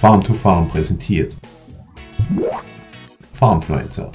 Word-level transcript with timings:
Farm 0.00 0.22
to 0.22 0.32
Farm 0.32 0.66
präsentiert. 0.66 1.36
Farmfluencer, 3.34 4.10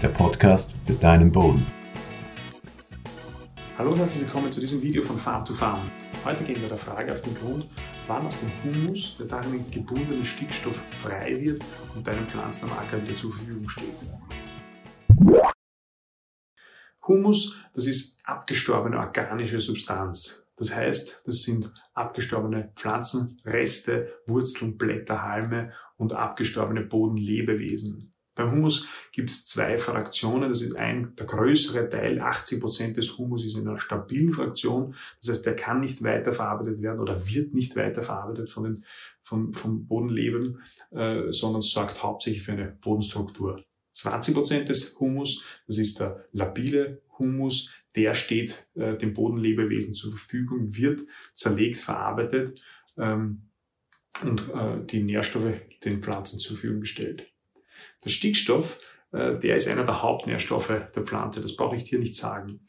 der 0.00 0.08
Podcast 0.08 0.70
für 0.86 0.94
deinen 0.94 1.30
Boden. 1.30 1.66
Hallo 3.76 3.90
und 3.90 3.98
herzlich 3.98 4.22
willkommen 4.22 4.50
zu 4.50 4.60
diesem 4.60 4.80
Video 4.80 5.02
von 5.02 5.18
Farm 5.18 5.44
to 5.44 5.52
Farm. 5.52 5.90
Heute 6.24 6.42
gehen 6.44 6.62
wir 6.62 6.68
der 6.70 6.78
Frage 6.78 7.12
auf 7.12 7.20
den 7.20 7.34
Grund, 7.34 7.68
wann 8.06 8.26
aus 8.26 8.38
dem 8.38 8.50
Humus 8.64 9.18
der 9.18 9.26
darin 9.26 9.70
gebundene 9.70 10.24
Stickstoff 10.24 10.82
frei 10.92 11.38
wird 11.38 11.62
und 11.94 12.06
deinen 12.06 12.26
Pflanzen 12.26 12.70
am 12.70 12.78
Acker 12.78 13.02
wieder 13.02 13.14
zur 13.14 13.32
Verfügung 13.34 13.68
steht. 13.68 13.92
Humus, 17.06 17.58
das 17.74 17.84
ist 17.84 18.18
abgestorbene 18.24 18.98
organische 18.98 19.58
Substanz. 19.58 20.41
Das 20.62 20.76
heißt, 20.76 21.22
das 21.24 21.42
sind 21.42 21.72
abgestorbene 21.92 22.70
Pflanzenreste, 22.76 24.14
Wurzeln, 24.26 24.78
Blätter, 24.78 25.24
Halme 25.24 25.72
und 25.96 26.12
abgestorbene 26.12 26.82
Bodenlebewesen. 26.82 28.12
Beim 28.36 28.52
Humus 28.52 28.86
gibt 29.10 29.30
es 29.30 29.44
zwei 29.44 29.76
Fraktionen. 29.76 30.50
Das 30.50 30.62
ist 30.62 30.76
ein, 30.76 31.16
der 31.16 31.26
größere 31.26 31.88
Teil, 31.88 32.20
80 32.20 32.60
Prozent 32.60 32.96
des 32.96 33.18
Humus 33.18 33.44
ist 33.44 33.56
in 33.56 33.66
einer 33.66 33.80
stabilen 33.80 34.32
Fraktion. 34.32 34.94
Das 35.20 35.30
heißt, 35.30 35.46
der 35.46 35.56
kann 35.56 35.80
nicht 35.80 36.04
weiterverarbeitet 36.04 36.80
werden 36.80 37.00
oder 37.00 37.26
wird 37.26 37.54
nicht 37.54 37.74
weiterverarbeitet 37.74 38.48
von 38.48 38.62
den, 38.62 38.84
von, 39.20 39.52
vom 39.54 39.88
Bodenleben, 39.88 40.62
äh, 40.92 41.32
sondern 41.32 41.62
sorgt 41.62 42.04
hauptsächlich 42.04 42.44
für 42.44 42.52
eine 42.52 42.78
Bodenstruktur. 42.80 43.64
20 43.90 44.32
Prozent 44.32 44.68
des 44.68 44.96
Humus, 45.00 45.44
das 45.66 45.78
ist 45.78 45.98
der 45.98 46.24
labile 46.30 47.02
Humus, 47.22 47.72
der 47.94 48.14
steht 48.14 48.68
äh, 48.74 48.96
dem 48.96 49.12
Bodenlebewesen 49.12 49.94
zur 49.94 50.10
Verfügung, 50.10 50.74
wird 50.76 51.00
zerlegt, 51.32 51.78
verarbeitet 51.78 52.60
ähm, 52.98 53.48
und 54.22 54.50
äh, 54.50 54.84
die 54.84 55.02
Nährstoffe 55.02 55.54
den 55.84 56.02
Pflanzen 56.02 56.38
zur 56.38 56.56
Verfügung 56.56 56.80
gestellt. 56.80 57.32
Der 58.04 58.10
Stickstoff, 58.10 58.80
äh, 59.12 59.38
der 59.38 59.56
ist 59.56 59.68
einer 59.68 59.84
der 59.84 60.02
Hauptnährstoffe 60.02 60.68
der 60.68 61.04
Pflanze, 61.04 61.40
das 61.40 61.56
brauche 61.56 61.76
ich 61.76 61.84
dir 61.84 61.98
nicht 61.98 62.16
sagen. 62.16 62.66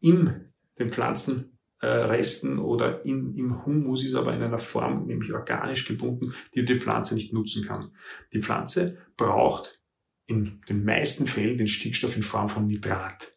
In 0.00 0.52
den 0.78 0.88
Pflanzenresten 0.88 2.58
oder 2.58 3.04
in, 3.04 3.34
im 3.34 3.66
Humus 3.66 4.04
ist 4.04 4.14
aber 4.14 4.34
in 4.34 4.42
einer 4.42 4.58
Form, 4.58 5.06
nämlich 5.06 5.32
organisch 5.32 5.86
gebunden, 5.86 6.34
die 6.54 6.64
die 6.64 6.78
Pflanze 6.78 7.14
nicht 7.14 7.32
nutzen 7.32 7.66
kann. 7.66 7.92
Die 8.32 8.42
Pflanze 8.42 8.98
braucht 9.16 9.80
in 10.26 10.60
den 10.68 10.84
meisten 10.84 11.26
Fällen 11.26 11.58
den 11.58 11.66
Stickstoff 11.66 12.16
in 12.16 12.22
Form 12.22 12.48
von 12.48 12.66
Nitrat. 12.66 13.35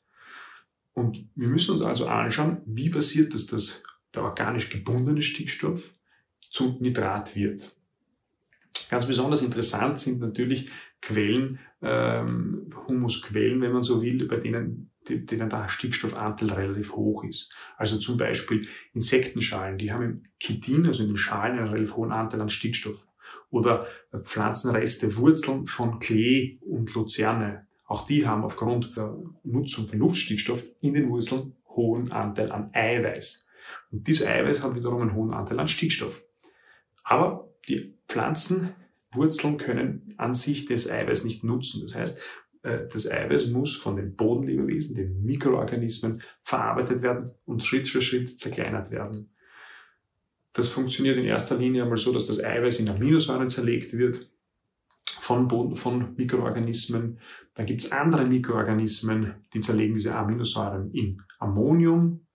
Und 0.99 1.29
wir 1.33 1.47
müssen 1.47 1.71
uns 1.71 1.81
also 1.81 2.07
anschauen, 2.07 2.57
wie 2.65 2.89
passiert 2.89 3.33
es, 3.33 3.47
dass 3.47 3.83
der 4.13 4.23
organisch 4.23 4.69
gebundene 4.69 5.21
Stickstoff 5.21 5.93
zu 6.51 6.77
Nitrat 6.81 7.37
wird. 7.37 7.73
Ganz 8.89 9.05
besonders 9.05 9.41
interessant 9.41 9.97
sind 9.97 10.19
natürlich 10.19 10.69
Quellen, 11.01 11.59
ähm, 11.81 12.69
Humusquellen, 12.85 13.61
wenn 13.61 13.71
man 13.71 13.81
so 13.81 14.01
will, 14.01 14.27
bei 14.27 14.37
denen, 14.37 14.91
denen 15.07 15.49
der 15.49 15.69
Stickstoffanteil 15.69 16.51
relativ 16.51 16.91
hoch 16.91 17.23
ist. 17.23 17.49
Also 17.77 17.97
zum 17.97 18.17
Beispiel 18.17 18.67
Insektenschalen, 18.93 19.77
die 19.77 19.93
haben 19.93 20.03
im 20.03 20.23
Chitin, 20.37 20.85
also 20.85 21.03
in 21.03 21.11
den 21.11 21.17
Schalen, 21.17 21.59
einen 21.59 21.69
relativ 21.69 21.95
hohen 21.95 22.11
Anteil 22.11 22.41
an 22.41 22.49
Stickstoff. 22.49 23.07
Oder 23.51 23.87
Pflanzenreste, 24.11 25.15
Wurzeln 25.15 25.65
von 25.65 25.99
Klee 25.99 26.57
und 26.59 26.93
Luzerne. 26.93 27.68
Auch 27.89 28.05
die 28.05 28.27
haben 28.27 28.43
aufgrund 28.43 28.95
der 28.95 29.17
Nutzung 29.43 29.87
von 29.87 29.97
Luftstickstoff 29.97 30.63
in 30.81 30.93
den 30.93 31.09
Wurzeln 31.09 31.55
hohen 31.69 32.11
Anteil 32.11 32.51
an 32.51 32.69
Eiweiß. 32.71 33.47
Und 33.91 34.07
dieses 34.07 34.27
Eiweiß 34.27 34.63
hat 34.63 34.75
wiederum 34.75 35.01
einen 35.01 35.15
hohen 35.15 35.33
Anteil 35.33 35.59
an 35.59 35.67
Stickstoff. 35.67 36.23
Aber 37.03 37.51
die 37.67 37.97
Pflanzenwurzeln 38.07 39.57
können 39.57 40.13
an 40.17 40.35
sich 40.35 40.65
das 40.65 40.87
Eiweiß 40.87 41.25
nicht 41.25 41.43
nutzen. 41.43 41.81
Das 41.81 41.95
heißt, 41.95 42.21
äh, 42.61 42.85
das 42.93 43.09
Eiweiß 43.09 43.47
muss 43.47 43.75
von 43.75 43.95
den 43.95 44.15
Bodenlebewesen, 44.15 44.95
den 44.95 45.23
Mikroorganismen 45.23 46.21
verarbeitet 46.43 47.01
werden 47.01 47.31
und 47.45 47.63
Schritt 47.63 47.87
für 47.87 48.03
Schritt 48.03 48.39
zerkleinert 48.39 48.91
werden. 48.91 49.31
Das 50.53 50.67
funktioniert 50.67 51.17
in 51.17 51.25
erster 51.25 51.57
Linie 51.57 51.81
einmal 51.81 51.97
so, 51.97 52.13
dass 52.13 52.27
das 52.27 52.43
Eiweiß 52.43 52.81
in 52.81 52.89
Aminosäuren 52.89 53.49
zerlegt 53.49 53.97
wird 53.97 54.29
von, 55.29 55.47
Boden, 55.47 55.75
von 55.75 56.15
Mikroorganismen. 56.15 57.19
Dann 57.53 57.65
gibt 57.67 57.83
es 57.83 57.91
andere 57.91 58.25
Mikroorganismen, 58.25 59.35
die 59.53 59.59
zerlegen 59.59 59.93
diese 59.93 60.15
Aminosäuren 60.15 60.89
in 60.91 61.17
Ammonium. 61.37 62.25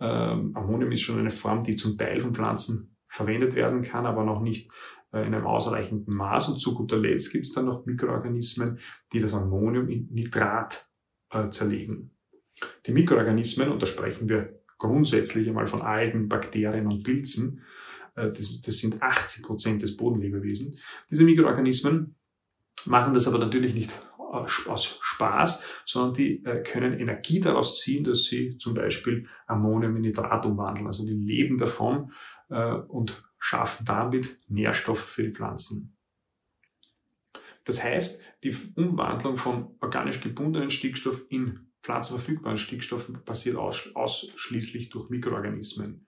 Ähm, 0.00 0.50
Ammonium 0.56 0.90
ist 0.90 1.02
schon 1.02 1.20
eine 1.20 1.30
Form, 1.30 1.62
die 1.62 1.76
zum 1.76 1.96
Teil 1.96 2.18
von 2.18 2.34
Pflanzen 2.34 2.96
verwendet 3.06 3.54
werden 3.54 3.82
kann, 3.82 4.06
aber 4.06 4.24
noch 4.24 4.42
nicht 4.42 4.72
äh, 5.12 5.24
in 5.24 5.32
einem 5.32 5.46
ausreichenden 5.46 6.12
Maß. 6.12 6.48
Und 6.48 6.58
zu 6.58 6.74
guter 6.74 6.98
Letzt 6.98 7.30
gibt 7.30 7.46
es 7.46 7.52
dann 7.52 7.66
noch 7.66 7.86
Mikroorganismen, 7.86 8.80
die 9.12 9.20
das 9.20 9.34
Ammonium 9.34 9.88
in 9.88 10.08
Nitrat 10.10 10.88
äh, 11.30 11.48
zerlegen. 11.48 12.10
Die 12.86 12.92
Mikroorganismen, 12.92 13.70
und 13.70 13.80
da 13.80 13.86
sprechen 13.86 14.28
wir 14.28 14.60
grundsätzlich 14.78 15.46
einmal 15.46 15.68
von 15.68 15.80
Algen, 15.80 16.28
Bakterien 16.28 16.88
und 16.88 17.04
Pilzen, 17.04 17.62
äh, 18.16 18.32
das, 18.32 18.60
das 18.60 18.78
sind 18.78 19.00
80 19.00 19.44
Prozent 19.44 19.82
des 19.82 19.96
Bodenlebewesen. 19.96 20.76
Diese 21.08 21.22
Mikroorganismen 21.22 22.16
machen 22.86 23.14
das 23.14 23.28
aber 23.28 23.38
natürlich 23.38 23.74
nicht 23.74 24.00
aus 24.16 24.98
Spaß, 25.02 25.64
sondern 25.84 26.14
die 26.14 26.42
äh, 26.44 26.62
können 26.62 26.98
Energie 26.98 27.40
daraus 27.40 27.80
ziehen, 27.80 28.02
dass 28.02 28.24
sie 28.24 28.56
zum 28.56 28.72
Beispiel 28.72 29.28
Ammonium 29.46 29.96
in 29.96 30.02
Nitrat 30.02 30.46
umwandeln. 30.46 30.86
Also 30.86 31.04
die 31.04 31.12
leben 31.12 31.58
davon 31.58 32.12
äh, 32.48 32.72
und 32.72 33.22
schaffen 33.38 33.84
damit 33.84 34.38
Nährstoff 34.48 35.00
für 35.00 35.22
die 35.22 35.32
Pflanzen. 35.32 35.96
Das 37.64 37.84
heißt, 37.84 38.22
die 38.42 38.56
Umwandlung 38.74 39.36
von 39.36 39.76
organisch 39.80 40.20
gebundenen 40.20 40.70
Stickstoff 40.70 41.22
in 41.28 41.68
pflanzenverfügbaren 41.82 42.56
Stickstoff 42.56 43.10
passiert 43.24 43.56
ausschließlich 43.56 44.90
durch 44.90 45.10
Mikroorganismen. 45.10 46.06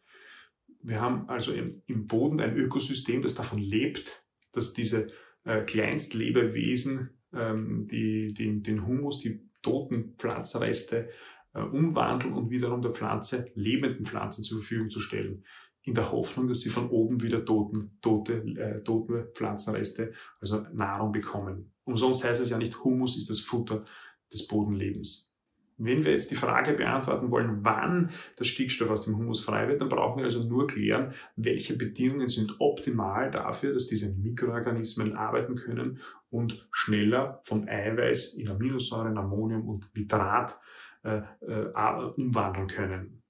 Wir 0.83 1.01
haben 1.01 1.29
also 1.29 1.53
im, 1.53 1.83
Boden 2.07 2.41
ein 2.41 2.57
Ökosystem, 2.57 3.23
das 3.23 3.34
davon 3.34 3.59
lebt, 3.59 4.25
dass 4.53 4.73
diese 4.73 5.13
äh, 5.44 5.62
Kleinstlebewesen 5.62 7.10
ähm, 7.34 7.87
die, 7.87 8.32
die, 8.32 8.62
den 8.62 8.87
Humus, 8.87 9.19
die 9.19 9.41
toten 9.62 10.15
Pflanzenreste 10.16 11.10
äh, 11.55 11.60
umwandeln 11.60 12.34
und 12.34 12.50
wiederum 12.50 12.82
der 12.82 12.93
Pflanze 12.93 13.50
lebenden 13.54 14.04
Pflanzen 14.04 14.44
zur 14.44 14.59
Verfügung 14.59 14.91
zu 14.91 15.00
stellen. 15.00 15.44
In 15.83 15.94
der 15.94 16.12
Hoffnung, 16.12 16.49
dass 16.49 16.60
sie 16.60 16.71
von 16.71 16.88
oben 16.88 17.22
wieder 17.22 17.44
toten, 17.44 17.99
tote, 18.00 18.34
äh, 18.56 18.83
tote 18.83 19.31
Pflanzenreste, 19.34 20.12
also 20.41 20.65
Nahrung 20.72 21.12
bekommen. 21.12 21.72
Umsonst 21.84 22.25
heißt 22.25 22.41
es 22.41 22.50
ja 22.50 22.56
nicht, 22.56 22.83
Humus 22.83 23.19
ist 23.19 23.28
das 23.28 23.41
Futter 23.41 23.84
des 24.33 24.47
Bodenlebens. 24.47 25.34
Wenn 25.77 26.05
wir 26.05 26.12
jetzt 26.12 26.31
die 26.31 26.37
Frage 26.37 26.75
beantworten 26.75 27.31
wollen, 27.31 27.65
wann 27.65 28.11
der 28.39 28.45
Stickstoff 28.45 28.91
aus 28.91 29.05
dem 29.05 29.17
Humus 29.17 29.41
frei 29.41 29.69
wird, 29.69 29.81
dann 29.81 29.89
brauchen 29.89 30.19
wir 30.19 30.25
also 30.25 30.45
nur 30.45 30.69
klären, 30.69 31.15
welche 31.35 31.77
Bedingungen 31.77 32.29
sind 32.29 32.57
optimal 32.61 33.31
dafür, 33.31 33.73
dass 33.73 33.87
diese 33.87 34.17
Mikroorganismen 34.17 35.17
arbeiten 35.17 35.57
können 35.57 35.99
und 36.31 36.69
schneller 36.71 37.41
von 37.43 37.69
Eiweiß 37.69 38.34
in 38.34 38.49
Aminosäuren, 38.49 39.19
Ammonium 39.19 39.69
und 39.69 39.91
Nitrat 39.97 40.59
äh, 41.03 41.23
äh, 41.41 42.13
umwandeln 42.17 42.69
können. 42.69 43.23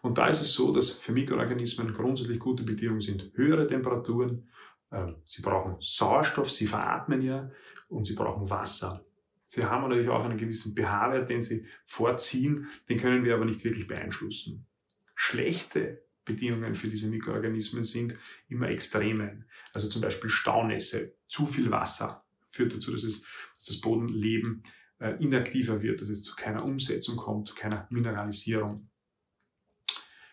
Und 0.00 0.18
da 0.18 0.28
ist 0.28 0.40
es 0.40 0.54
so, 0.54 0.72
dass 0.72 0.90
für 0.90 1.12
Mikroorganismen 1.12 1.92
grundsätzlich 1.92 2.38
gute 2.38 2.62
Bedingungen 2.62 3.00
sind. 3.00 3.32
Höhere 3.34 3.66
Temperaturen, 3.66 4.48
äh, 4.90 5.12
sie 5.24 5.42
brauchen 5.42 5.76
Sauerstoff, 5.80 6.50
sie 6.50 6.66
veratmen 6.66 7.20
ja 7.20 7.50
und 7.88 8.06
sie 8.06 8.14
brauchen 8.14 8.48
Wasser. 8.48 9.04
Sie 9.54 9.64
haben 9.64 9.88
natürlich 9.88 10.08
auch 10.08 10.24
einen 10.24 10.36
gewissen 10.36 10.74
pH-Wert, 10.74 11.30
den 11.30 11.40
sie 11.40 11.64
vorziehen, 11.84 12.68
den 12.88 12.98
können 12.98 13.24
wir 13.24 13.34
aber 13.34 13.44
nicht 13.44 13.62
wirklich 13.62 13.86
beeinflussen. 13.86 14.66
Schlechte 15.14 16.04
Bedingungen 16.24 16.74
für 16.74 16.88
diese 16.88 17.06
Mikroorganismen 17.06 17.84
sind 17.84 18.16
immer 18.48 18.68
extreme. 18.68 19.44
Also 19.72 19.88
zum 19.88 20.02
Beispiel 20.02 20.28
Staunässe, 20.28 21.14
zu 21.28 21.46
viel 21.46 21.70
Wasser 21.70 22.24
führt 22.50 22.74
dazu, 22.74 22.90
dass, 22.90 23.04
es, 23.04 23.22
dass 23.54 23.66
das 23.66 23.80
Bodenleben 23.80 24.64
äh, 24.98 25.14
inaktiver 25.22 25.82
wird, 25.82 26.00
dass 26.00 26.08
es 26.08 26.22
zu 26.22 26.34
keiner 26.34 26.64
Umsetzung 26.64 27.16
kommt, 27.16 27.46
zu 27.46 27.54
keiner 27.54 27.86
Mineralisierung. 27.90 28.90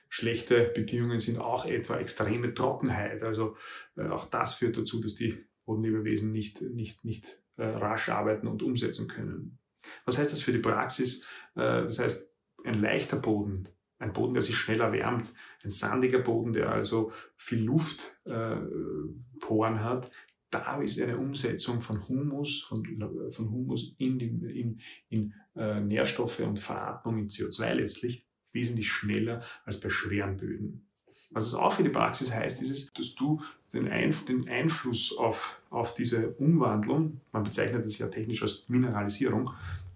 Schlechte 0.09 0.71
Bedingungen 0.73 1.19
sind 1.19 1.37
auch 1.37 1.65
etwa 1.65 1.99
extreme 1.99 2.55
Trockenheit. 2.55 3.21
Also 3.21 3.55
äh, 3.95 4.07
auch 4.07 4.25
das 4.25 4.55
führt 4.55 4.77
dazu, 4.77 4.99
dass 4.99 5.13
die 5.13 5.45
Bodenlebewesen 5.65 6.31
nicht, 6.31 6.61
nicht, 6.61 7.05
nicht 7.05 7.41
äh, 7.57 7.65
rasch 7.65 8.09
arbeiten 8.09 8.47
und 8.47 8.63
umsetzen 8.63 9.07
können. 9.07 9.59
Was 10.05 10.17
heißt 10.17 10.31
das 10.31 10.41
für 10.41 10.51
die 10.51 10.59
Praxis? 10.59 11.23
Äh, 11.55 11.83
das 11.83 11.99
heißt, 11.99 12.31
ein 12.63 12.81
leichter 12.81 13.17
Boden, 13.17 13.69
ein 13.99 14.13
Boden, 14.13 14.33
der 14.33 14.41
sich 14.41 14.57
schneller 14.57 14.91
wärmt, 14.91 15.33
ein 15.63 15.69
sandiger 15.69 16.19
Boden, 16.19 16.53
der 16.53 16.71
also 16.71 17.11
viel 17.35 17.63
Luftporen 17.63 19.75
äh, 19.75 19.79
hat, 19.79 20.11
da 20.51 20.81
ist 20.81 20.99
eine 20.99 21.17
Umsetzung 21.17 21.81
von 21.81 22.07
Humus, 22.07 22.61
von, 22.61 22.85
von 23.29 23.51
Humus 23.51 23.95
in, 23.97 24.19
den, 24.19 24.43
in, 24.43 24.79
in 25.07 25.33
äh, 25.55 25.79
Nährstoffe 25.79 26.41
und 26.41 26.59
Veratmung 26.59 27.19
in 27.19 27.29
CO2 27.29 27.73
letztlich 27.73 28.27
wesentlich 28.51 28.89
schneller 28.89 29.43
als 29.63 29.79
bei 29.79 29.89
schweren 29.89 30.35
Böden. 30.35 30.90
Was 31.31 31.47
es 31.47 31.53
auch 31.53 31.73
für 31.73 31.83
die 31.83 31.89
Praxis 31.89 32.33
heißt, 32.33 32.61
ist 32.61 32.69
es, 32.69 32.93
dass 32.93 33.15
du 33.15 33.41
den, 33.73 33.87
Einf 33.87 34.25
den 34.25 34.47
Einfluss 34.49 35.17
auf, 35.17 35.61
auf 35.69 35.93
diese 35.93 36.33
Umwandlung, 36.33 37.21
man 37.31 37.43
bezeichnet 37.43 37.85
das 37.85 37.97
ja 37.97 38.07
technisch 38.07 38.41
als 38.41 38.67
Mineralisierung, 38.67 39.51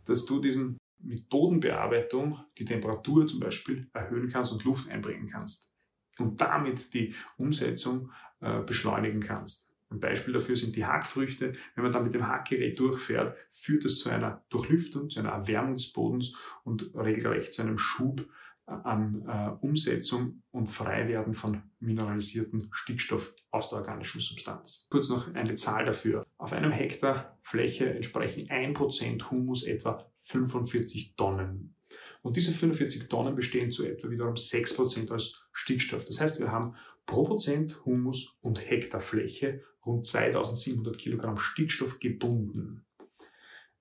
dass 0.05 0.25
du 0.25 0.39
diesen 0.39 0.77
mit 0.99 1.29
Bodenbearbeitung 1.29 2.39
die 2.57 2.65
Temperatur 2.65 3.27
zum 3.27 3.39
Beispiel 3.39 3.87
erhöhen 3.93 4.29
kannst 4.29 4.51
und 4.53 4.63
Luft 4.63 4.89
einbringen 4.89 5.29
kannst 5.29 5.75
und 6.17 6.39
damit 6.41 6.93
die 6.93 7.13
Umsetzung 7.37 8.11
äh, 8.39 8.61
beschleunigen 8.61 9.21
kannst. 9.21 9.71
Ein 9.89 9.99
Beispiel 9.99 10.33
dafür 10.33 10.55
sind 10.55 10.75
die 10.75 10.85
Hackfrüchte. 10.85 11.53
Wenn 11.75 11.83
man 11.83 11.93
da 11.93 12.01
mit 12.01 12.13
dem 12.13 12.27
Hackgerät 12.27 12.79
durchfährt, 12.79 13.37
führt 13.49 13.85
das 13.85 13.99
zu 13.99 14.09
einer 14.09 14.43
Durchlüftung, 14.49 15.09
zu 15.09 15.19
einer 15.19 15.29
Erwärmung 15.29 15.75
des 15.75 15.93
Bodens 15.93 16.35
und 16.63 16.91
regelrecht 16.95 17.53
zu 17.53 17.61
einem 17.61 17.77
Schub 17.77 18.27
an 18.67 19.23
äh, 19.27 19.65
Umsetzung 19.65 20.41
und 20.51 20.67
Freiwerden 20.67 21.33
von 21.33 21.61
mineralisierten 21.79 22.69
Stickstoff 22.71 23.33
aus 23.51 23.69
der 23.69 23.79
organischen 23.79 24.19
Substanz. 24.19 24.87
Kurz 24.89 25.09
noch 25.09 25.33
eine 25.33 25.55
Zahl 25.55 25.85
dafür. 25.85 26.25
Auf 26.37 26.53
einem 26.53 26.71
Hektar 26.71 27.37
Fläche 27.43 27.93
entsprechen 27.93 28.47
1% 28.47 29.29
Humus 29.29 29.63
etwa 29.63 29.99
45 30.23 31.15
Tonnen. 31.15 31.75
Und 32.21 32.37
diese 32.37 32.51
45 32.51 33.07
Tonnen 33.07 33.35
bestehen 33.35 33.71
zu 33.71 33.85
etwa 33.85 34.09
wiederum 34.09 34.33
6% 34.33 35.11
als 35.11 35.43
Stickstoff. 35.51 36.05
Das 36.05 36.19
heißt, 36.19 36.39
wir 36.39 36.51
haben 36.51 36.75
pro 37.05 37.23
Prozent 37.23 37.85
Humus 37.85 38.37
und 38.41 38.67
Hektar 38.67 38.99
Fläche 38.99 39.61
rund 39.85 40.05
2700 40.05 40.97
Kilogramm 40.97 41.37
Stickstoff 41.37 41.99
gebunden. 41.99 42.83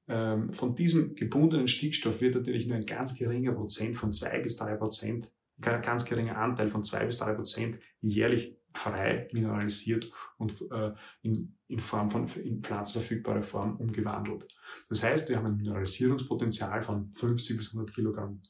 Ähm, 0.07 0.53
von 0.53 0.75
diesem 0.75 1.15
gebundenen 1.15 1.69
Stickstoff 1.69 2.21
wird 2.21 2.35
natürlich 2.35 2.67
nur 2.67 2.77
ein 2.77 2.87
ganz 2.87 3.15
geringer 3.15 3.53
Prozent 3.53 3.97
von 3.97 4.13
zwei 4.13 4.39
bis 4.41 4.57
drei 4.57 4.77
Prozent, 4.77 5.31
ein 5.63 5.83
ganz 5.83 6.05
geringer 6.05 6.37
Anteil 6.37 6.69
von 6.69 6.85
zwei 6.85 7.05
bis 7.07 7.19
drei 7.19 7.33
Prozent 7.33 7.79
jährlich 8.01 8.57
frei 8.75 9.29
mineralisiert 9.33 10.11
und 10.37 10.53
äh, 10.73 10.93
in, 11.23 11.57
in 11.69 11.79
Form 11.79 12.11
von 12.11 12.27
in 12.43 12.61
pflanzenverfügbare 12.63 13.43
Form 13.43 13.77
umgewandelt. 13.77 14.49
Das 14.89 15.03
heißt, 15.03 15.29
wir 15.29 15.37
haben 15.37 15.47
ein 15.47 15.57
Mineralisierungspotenzial 15.57 16.83
von 16.83 17.13
50 17.13 17.57
bis 17.57 17.69
100 17.69 17.95
Kilogramm 17.95 18.43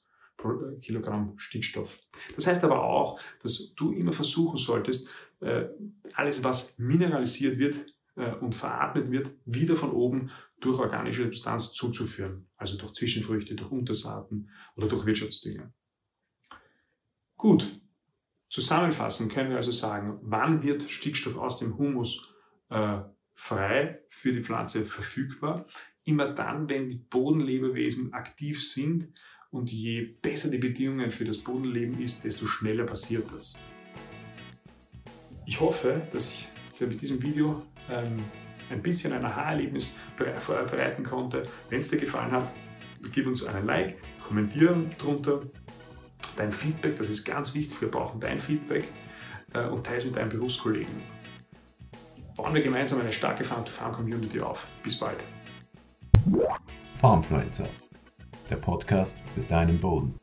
äh, 0.43 0.81
Kilogramm 0.81 1.35
Stickstoff. 1.37 2.00
Das 2.35 2.47
heißt 2.47 2.65
aber 2.65 2.83
auch, 2.83 3.21
dass 3.43 3.75
du 3.75 3.93
immer 3.93 4.12
versuchen 4.12 4.57
solltest, 4.57 5.09
äh, 5.41 5.67
alles, 6.15 6.43
was 6.43 6.79
mineralisiert 6.79 7.59
wird 7.59 7.94
und 8.16 8.55
veratmet 8.55 9.11
wird, 9.11 9.32
wieder 9.44 9.76
von 9.76 9.90
oben 9.90 10.31
durch 10.61 10.78
organische 10.78 11.25
Substanz 11.25 11.72
zuzuführen, 11.72 12.49
also 12.56 12.78
durch 12.78 12.93
Zwischenfrüchte, 12.93 13.55
durch 13.55 13.70
Untersaaten 13.70 14.50
oder 14.76 14.87
durch 14.87 15.05
Wirtschaftsdünger. 15.05 15.72
Gut, 17.37 17.81
zusammenfassend 18.49 19.32
können 19.32 19.50
wir 19.50 19.56
also 19.56 19.72
sagen, 19.72 20.19
wann 20.22 20.62
wird 20.62 20.82
Stickstoff 20.82 21.37
aus 21.37 21.58
dem 21.58 21.76
Humus 21.76 22.32
äh, 22.70 23.00
frei 23.34 24.00
für 24.08 24.32
die 24.32 24.43
Pflanze 24.43 24.87
verfügbar? 24.87 25.66
Immer 26.05 26.32
dann, 26.32 26.69
wenn 26.69 26.88
die 26.88 26.99
Bodenlebewesen 26.99 28.12
aktiv 28.12 28.64
sind 28.66 29.08
und 29.50 29.72
je 29.72 30.16
besser 30.22 30.50
die 30.50 30.58
Bedingungen 30.58 31.11
für 31.11 31.25
das 31.25 31.38
Bodenleben 31.38 32.00
ist, 32.00 32.25
desto 32.25 32.46
schneller 32.46 32.84
passiert 32.84 33.32
das. 33.32 33.58
Ich 35.46 35.61
hoffe, 35.61 36.06
dass 36.12 36.31
ich 36.31 36.49
mit 36.81 37.00
diesem 37.00 37.22
Video 37.22 37.64
ähm, 37.91 38.17
ein 38.71 38.83
bisschen 38.83 39.13
ein 39.13 39.25
Aha-Erlebnis 39.25 39.97
bereiten 40.17 41.05
konnte. 41.05 41.43
Wenn 41.69 41.81
es 41.81 41.89
dir 41.91 41.99
gefallen 41.99 42.33
hat, 42.33 42.51
gib 43.13 43.27
uns 43.27 43.45
einen 43.45 43.67
Like, 43.67 43.97
kommentieren 44.27 44.91
drunter. 44.99 45.41
Dein 46.37 46.51
Feedback, 46.51 46.97
das 46.97 47.09
ist 47.09 47.25
ganz 47.25 47.55
wichtig, 47.55 47.81
wir 47.81 47.91
brauchen 47.91 48.19
dein 48.21 48.41
Feedback 48.41 48.85
äh, 49.53 49.67
und 49.67 49.87
teile 49.87 49.99
es 49.99 50.05
mit 50.05 50.17
deinen 50.17 50.31
Berufskollegen. 50.31 51.03
Bauen 52.37 52.55
wir 52.55 52.63
gemeinsam 52.63 53.01
eine 53.01 53.13
starke 53.13 53.45
Farm-to-Farm-Community 53.45 54.41
auf. 54.41 54.67
Bis 54.83 54.99
bald. 54.99 55.19
Farmfluencer, 56.97 57.69
der 58.51 58.57
Podcast 58.57 59.17
für 59.35 59.43
deinen 59.43 59.79
Boden. 59.79 60.19